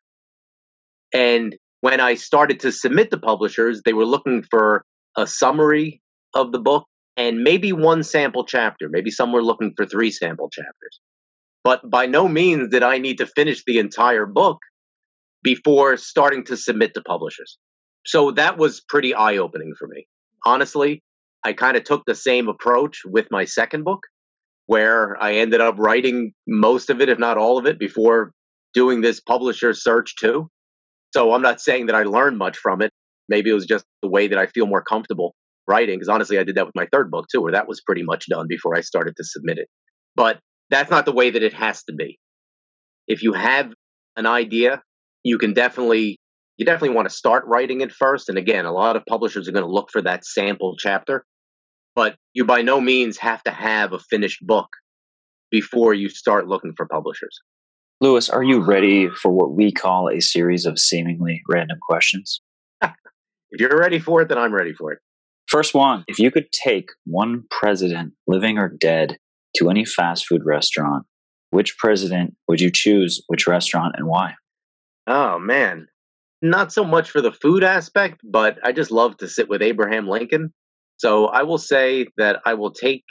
[1.14, 4.84] And when I started to submit to publishers, they were looking for
[5.16, 6.02] a summary
[6.34, 6.86] of the book
[7.18, 8.88] and maybe one sample chapter.
[8.90, 11.00] Maybe some were looking for three sample chapters.
[11.64, 14.60] But by no means did I need to finish the entire book
[15.44, 17.58] before starting to submit to publishers.
[18.06, 20.08] So that was pretty eye opening for me.
[20.46, 21.04] Honestly,
[21.44, 24.02] I kind of took the same approach with my second book,
[24.68, 28.32] where I ended up writing most of it, if not all of it, before
[28.74, 30.50] doing this publisher search too.
[31.14, 32.92] So I'm not saying that I learned much from it.
[33.28, 35.36] Maybe it was just the way that I feel more comfortable
[35.68, 35.98] writing.
[35.98, 38.26] Because honestly, I did that with my third book too, where that was pretty much
[38.30, 39.68] done before I started to submit it.
[40.16, 42.20] But that's not the way that it has to be.
[43.08, 43.74] If you have
[44.16, 44.82] an idea,
[45.24, 46.20] you can definitely
[46.58, 48.30] you definitely want to start writing it first.
[48.30, 51.24] And again, a lot of publishers are going to look for that sample chapter,
[51.96, 54.68] but you by no means have to have a finished book
[55.52, 57.40] before you start looking for publishers.
[58.02, 62.42] Louis, are you ready for what we call a series of seemingly random questions?
[62.82, 62.94] if
[63.60, 65.00] you're ready for it, then I'm ready for it.
[65.48, 69.18] First one If you could take one president, living or dead,
[69.58, 71.06] to any fast food restaurant,
[71.52, 74.36] which president would you choose, which restaurant, and why?
[75.08, 75.88] Oh, man.
[76.42, 80.08] Not so much for the food aspect, but I just love to sit with Abraham
[80.08, 80.54] Lincoln.
[80.98, 83.04] So I will say that I will take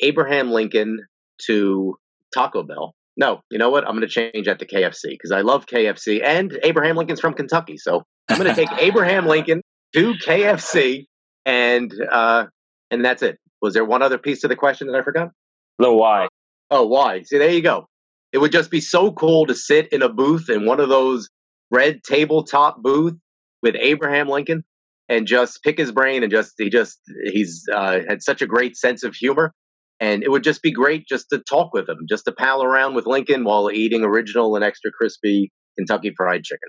[0.00, 0.98] Abraham Lincoln
[1.46, 1.96] to
[2.34, 3.84] Taco Bell no, you know what?
[3.84, 7.34] I'm going to change that to KFC because I love KFC and Abraham Lincoln's from
[7.34, 7.76] Kentucky.
[7.76, 9.62] So I'm going to take Abraham Lincoln
[9.94, 11.04] to KFC
[11.44, 12.46] and uh,
[12.90, 13.38] and that's it.
[13.62, 15.30] Was there one other piece to the question that I forgot?
[15.78, 16.28] The why.
[16.70, 17.22] Oh, why?
[17.22, 17.86] See, there you go.
[18.32, 21.28] It would just be so cool to sit in a booth in one of those
[21.70, 23.14] red tabletop booth
[23.62, 24.64] with Abraham Lincoln
[25.08, 28.76] and just pick his brain and just he just he's uh, had such a great
[28.76, 29.52] sense of humor
[30.00, 32.94] and it would just be great just to talk with him, just to pal around
[32.94, 36.68] with Lincoln while eating original and extra crispy Kentucky Fried Chicken.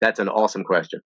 [0.00, 1.00] That's an awesome question.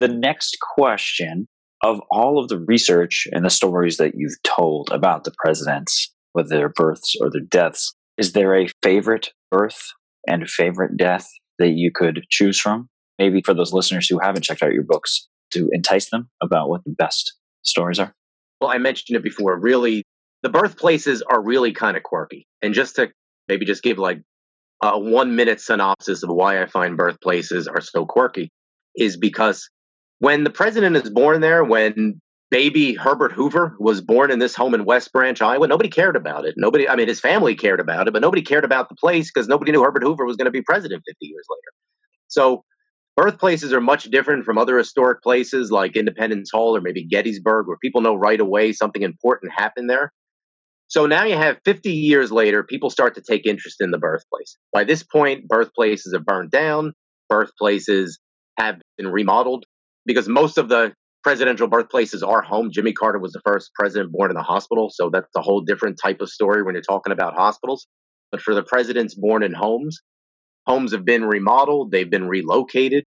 [0.00, 1.46] The next question
[1.82, 6.48] of all of the research and the stories that you've told about the presidents, whether
[6.48, 9.92] their births or their deaths, is there a favorite birth
[10.26, 12.88] and favorite death that you could choose from?
[13.22, 16.82] maybe for those listeners who haven't checked out your books to entice them about what
[16.84, 18.12] the best stories are?
[18.60, 19.58] Well, I mentioned it before.
[19.58, 20.04] Really,
[20.42, 22.46] the birthplaces are really kind of quirky.
[22.62, 23.10] And just to
[23.48, 24.22] maybe just give like
[24.82, 28.50] a one minute synopsis of why I find birthplaces are so quirky
[28.96, 29.68] is because
[30.22, 34.72] when the president is born there, when baby Herbert Hoover was born in this home
[34.72, 36.54] in West Branch, Iowa, nobody cared about it.
[36.56, 39.48] Nobody, I mean, his family cared about it, but nobody cared about the place because
[39.48, 41.72] nobody knew Herbert Hoover was going to be president 50 years later.
[42.28, 42.62] So
[43.16, 47.78] birthplaces are much different from other historic places like Independence Hall or maybe Gettysburg, where
[47.78, 50.12] people know right away something important happened there.
[50.86, 54.56] So now you have 50 years later, people start to take interest in the birthplace.
[54.72, 56.92] By this point, birthplaces are burned down,
[57.28, 58.20] birthplaces
[58.56, 59.66] have been remodeled
[60.06, 62.70] because most of the presidential birthplaces are home.
[62.72, 65.98] Jimmy Carter was the first president born in a hospital, so that's a whole different
[66.02, 67.86] type of story when you're talking about hospitals.
[68.32, 70.00] But for the presidents born in homes,
[70.66, 73.04] Homes have been remodeled, they've been relocated.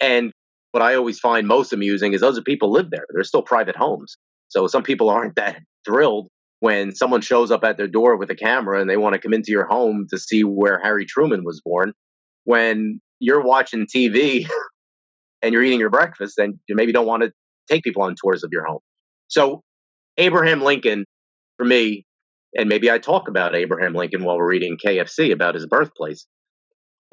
[0.00, 0.32] And
[0.72, 3.06] what I always find most amusing is those people live there.
[3.10, 4.16] They're still private homes.
[4.48, 6.28] So some people aren't that thrilled
[6.60, 9.34] when someone shows up at their door with a camera and they want to come
[9.34, 11.92] into your home to see where Harry Truman was born.
[12.44, 14.48] When you're watching TV
[15.42, 17.32] and you're eating your breakfast, then you maybe don't want to
[17.68, 18.80] take people on tours of your home.
[19.28, 19.62] So
[20.16, 21.04] Abraham Lincoln,
[21.56, 22.04] for me,
[22.56, 26.26] and maybe I talk about Abraham Lincoln while we're reading KFC about his birthplace.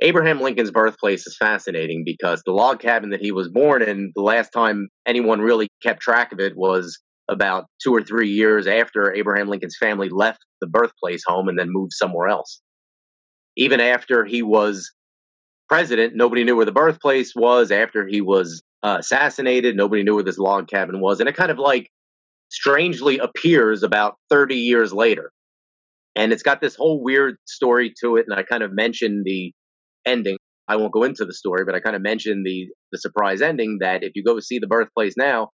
[0.02, 4.22] Abraham Lincoln's birthplace is fascinating because the log cabin that he was born in, the
[4.22, 9.14] last time anyone really kept track of it was about two or three years after
[9.14, 12.62] Abraham Lincoln's family left the birthplace home and then moved somewhere else.
[13.56, 14.92] Even after he was
[15.74, 17.72] president, nobody knew where the birthplace was.
[17.72, 21.20] After he was uh, assassinated, nobody knew where this log cabin was.
[21.20, 21.90] And it kind of like
[22.50, 25.32] strangely appears about 30 years later.
[26.16, 28.28] And it's got this whole weird story to it.
[28.30, 29.52] And I kind of mentioned the
[30.06, 30.38] ending.
[30.68, 33.80] I won't go into the story, but I kind of mentioned the the surprise ending
[33.82, 35.50] that if you go see the birthplace now,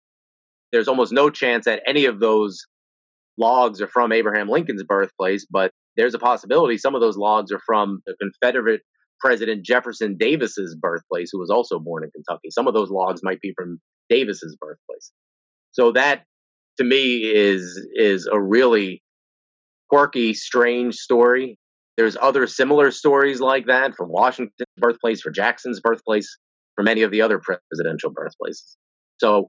[0.73, 2.59] there's almost no chance that any of those
[3.39, 7.61] logs are from Abraham Lincoln's birthplace, but there's a possibility some of those logs are
[7.65, 8.81] from the Confederate
[9.21, 12.51] President Jefferson Davis's birthplace, who was also born in Kentucky.
[12.51, 15.13] Some of those logs might be from Davis's birthplace.
[15.73, 16.25] So that
[16.79, 19.03] to me is is a really
[19.91, 21.59] quirky, strange story
[21.99, 26.39] there's other similar stories like that from Washington's birthplace, for Jackson's birthplace,
[26.77, 28.77] for many of the other presidential birthplaces.
[29.19, 29.49] So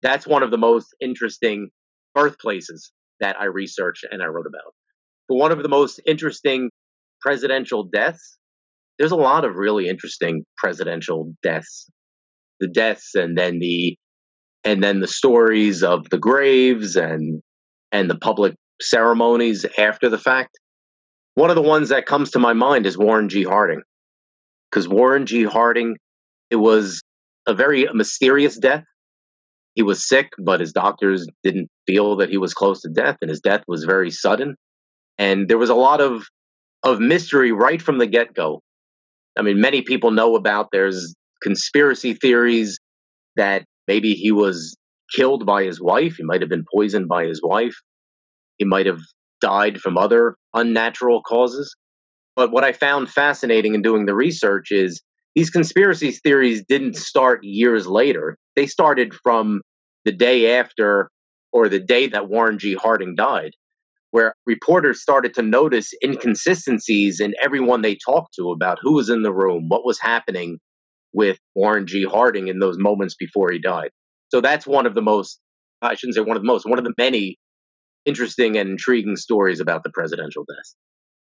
[0.00, 1.70] that's one of the most interesting
[2.14, 4.72] birthplaces that I researched and I wrote about.
[5.28, 6.70] But one of the most interesting
[7.20, 8.38] presidential deaths,
[8.98, 11.88] there's a lot of really interesting presidential deaths.
[12.60, 13.96] The deaths and then the
[14.64, 17.40] and then the stories of the graves and
[17.92, 20.58] and the public ceremonies after the fact.
[21.34, 23.44] One of the ones that comes to my mind is Warren G.
[23.44, 23.82] Harding.
[24.70, 25.44] Because Warren G.
[25.44, 25.96] Harding,
[26.50, 27.00] it was
[27.46, 28.84] a very mysterious death.
[29.74, 33.30] He was sick, but his doctors didn't feel that he was close to death, and
[33.30, 34.56] his death was very sudden.
[35.16, 36.24] And there was a lot of
[36.82, 38.60] of mystery right from the get go.
[39.38, 42.78] I mean, many people know about there's conspiracy theories
[43.36, 44.76] that maybe he was
[45.14, 46.16] killed by his wife.
[46.16, 47.74] He might have been poisoned by his wife.
[48.58, 49.00] He might have
[49.40, 51.74] died from other unnatural causes.
[52.34, 55.00] But what I found fascinating in doing the research is
[55.34, 58.36] these conspiracy theories didn't start years later.
[58.56, 59.60] They started from
[60.04, 61.10] the day after
[61.52, 62.74] or the day that Warren G.
[62.74, 63.52] Harding died,
[64.10, 69.22] where reporters started to notice inconsistencies in everyone they talked to about who was in
[69.22, 70.58] the room, what was happening
[71.12, 72.04] with Warren G.
[72.04, 73.90] Harding in those moments before he died.
[74.30, 75.40] So that's one of the most,
[75.82, 77.38] I shouldn't say one of the most, one of the many
[78.04, 80.74] interesting and intriguing stories about the presidential death.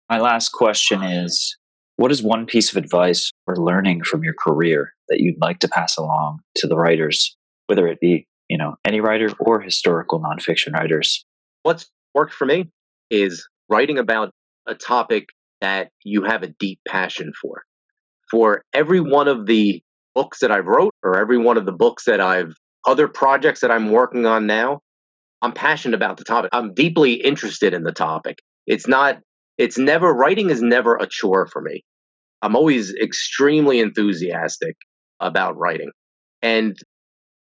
[0.09, 1.57] My last question is
[1.97, 5.69] what is one piece of advice or learning from your career that you'd like to
[5.69, 10.73] pass along to the writers, whether it be, you know, any writer or historical nonfiction
[10.73, 11.25] writers?
[11.63, 12.71] What's worked for me
[13.11, 14.31] is writing about
[14.67, 15.29] a topic
[15.61, 17.63] that you have a deep passion for.
[18.31, 19.83] For every one of the
[20.15, 22.55] books that I've wrote or every one of the books that I've
[22.87, 24.81] other projects that I'm working on now,
[25.43, 26.51] I'm passionate about the topic.
[26.53, 28.39] I'm deeply interested in the topic.
[28.67, 29.19] It's not,
[29.59, 31.85] it's never, writing is never a chore for me.
[32.43, 34.77] I'm always extremely enthusiastic
[35.21, 35.91] about writing.
[36.43, 36.77] And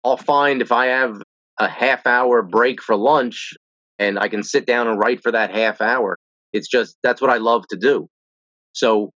[0.04, 1.22] I'll find if I have
[1.58, 3.52] a half hour break for lunch
[3.98, 6.18] and I can sit down and write for that half hour,
[6.52, 8.08] it's just, that's what I love to do.
[8.72, 9.10] So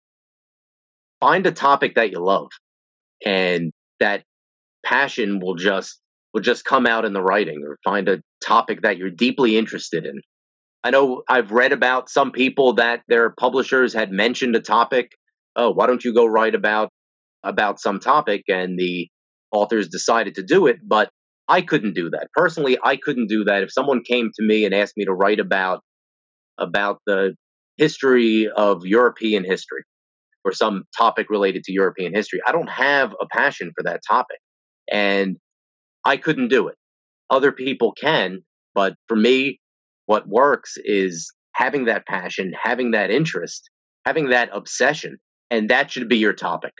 [1.21, 2.49] find a topic that you love
[3.25, 4.25] and that
[4.85, 6.01] passion will just
[6.35, 10.07] will just come out in the writing or find a topic that you're deeply interested
[10.07, 10.21] in.
[10.83, 15.13] I know I've read about some people that their publishers had mentioned a topic.
[15.55, 16.91] Oh, why don't you go write about
[17.45, 19.09] about some topic and the
[19.53, 21.11] authors decided to do it, but
[21.53, 22.29] I couldn't do that.
[22.33, 23.63] Personally, I couldn't do that.
[23.63, 25.81] If someone came to me and asked me to write about
[26.57, 27.35] about the
[27.77, 29.83] history of European history
[30.45, 34.39] or some topic related to European history, I don't have a passion for that topic.
[34.91, 35.37] And
[36.07, 36.77] I couldn't do it.
[37.29, 38.39] Other people can,
[38.75, 39.61] but for me,
[40.07, 43.69] what works is having that passion, having that interest,
[44.07, 45.19] having that obsession,
[45.51, 46.73] and that should be your topic.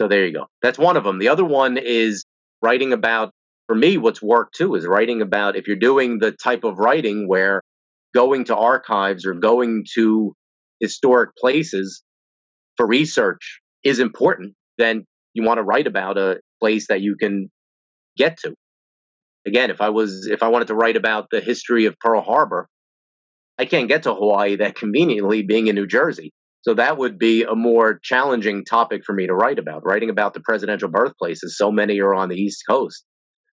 [0.00, 0.46] So there you go.
[0.62, 1.18] That's one of them.
[1.18, 2.24] The other one is
[2.62, 3.32] writing about,
[3.66, 7.28] for me, what's worked too is writing about if you're doing the type of writing
[7.28, 7.62] where
[8.14, 10.34] going to archives or going to
[10.80, 12.02] historic places
[12.76, 17.50] for research is important, then you want to write about a place that you can
[18.16, 18.54] get to.
[19.46, 22.68] Again, if I was if I wanted to write about the history of Pearl Harbor,
[23.58, 26.32] I can't get to Hawaii that conveniently being in New Jersey.
[26.62, 29.84] So that would be a more challenging topic for me to write about.
[29.84, 33.04] Writing about the presidential birthplaces, so many are on the East Coast,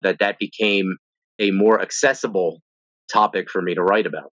[0.06, 0.96] that that became
[1.38, 2.60] a more accessible
[3.12, 4.30] topic for me to write about.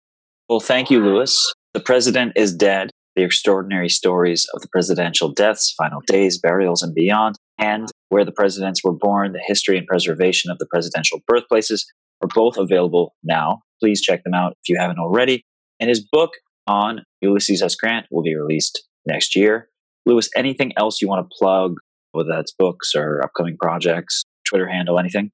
[0.48, 1.52] Well, thank you, Louis.
[1.74, 2.90] The president is dead.
[3.16, 8.32] The extraordinary stories of the presidential deaths, final days, burials, and beyond, and where the
[8.32, 11.90] presidents were born, the history and preservation of the presidential birthplaces
[12.22, 13.60] are both available now.
[13.80, 15.44] Please check them out if you haven't already.
[15.80, 16.32] And his book
[16.66, 17.74] on Ulysses S.
[17.74, 19.68] Grant will be released next year.
[20.04, 21.74] Louis, anything else you want to plug,
[22.12, 25.30] whether that's books or upcoming projects, Twitter handle, anything?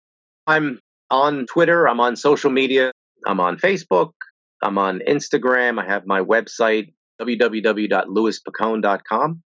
[0.47, 0.79] I'm
[1.11, 1.89] on Twitter.
[1.89, 2.93] I'm on social media.
[3.27, 4.13] I'm on Facebook.
[4.63, 5.79] I'm on Instagram.
[5.81, 9.43] I have my website, www.louispicone.com.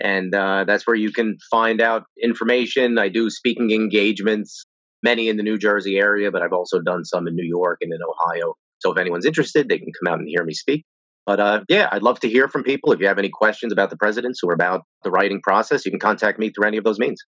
[0.00, 2.98] And uh, that's where you can find out information.
[2.98, 4.64] I do speaking engagements,
[5.02, 7.92] many in the New Jersey area, but I've also done some in New York and
[7.92, 8.54] in Ohio.
[8.78, 10.84] So if anyone's interested, they can come out and hear me speak.
[11.26, 12.92] But uh, yeah, I'd love to hear from people.
[12.92, 16.00] If you have any questions about the presidents or about the writing process, you can
[16.00, 17.20] contact me through any of those means.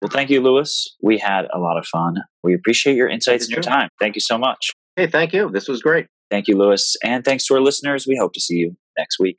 [0.00, 0.96] Well, thank you, Louis.
[1.02, 2.18] We had a lot of fun.
[2.42, 3.88] We appreciate your insights and your time.
[3.98, 4.70] Thank you so much.
[4.96, 5.50] Hey, thank you.
[5.50, 6.06] This was great.
[6.30, 6.96] Thank you, Louis.
[7.02, 8.06] And thanks to our listeners.
[8.06, 9.38] We hope to see you next week.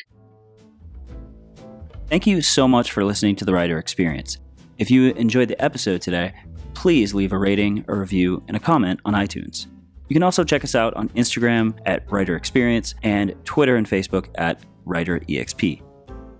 [2.07, 4.37] Thank you so much for listening to the Writer Experience.
[4.77, 6.33] If you enjoyed the episode today,
[6.73, 9.67] please leave a rating, a review, and a comment on iTunes.
[10.07, 14.27] You can also check us out on Instagram at Writer Experience and Twitter and Facebook
[14.35, 15.83] at Writer EXP.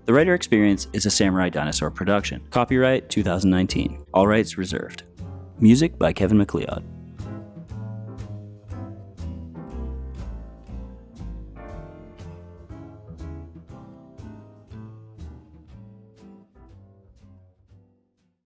[0.06, 2.42] The Writer Experience is a Samurai Dinosaur production.
[2.50, 4.04] Copyright 2019.
[4.14, 5.04] All rights reserved.
[5.60, 6.82] Music by Kevin MacLeod.